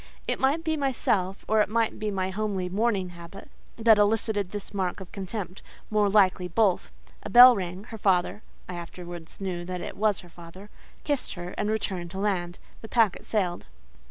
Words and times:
It 0.27 0.39
might 0.39 0.63
be 0.63 0.75
myself, 0.75 1.45
or 1.47 1.61
it 1.61 1.69
might 1.69 1.99
be 1.99 2.09
my 2.09 2.31
homely 2.31 2.69
mourning 2.69 3.09
habit, 3.09 3.51
that 3.77 3.99
elicited 3.99 4.49
this 4.49 4.73
mark 4.73 4.99
of 4.99 5.11
contempt; 5.11 5.61
more 5.91 6.09
likely, 6.09 6.47
both. 6.47 6.89
A 7.21 7.29
bell 7.29 7.55
rang; 7.55 7.83
her 7.89 7.99
father 7.99 8.41
(I 8.67 8.73
afterwards 8.73 9.39
knew 9.39 9.63
that 9.65 9.79
it 9.79 9.95
was 9.95 10.21
her 10.21 10.29
father) 10.29 10.71
kissed 11.03 11.35
her, 11.35 11.49
and 11.55 11.69
returned 11.69 12.09
to 12.09 12.17
land. 12.19 12.57
The 12.81 12.87
packet 12.89 13.25
sailed. 13.25 13.67